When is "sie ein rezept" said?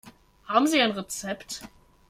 0.65-1.61